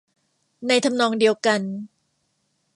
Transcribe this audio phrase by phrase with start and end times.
[0.67, 1.61] ในทำนองเดียวกัน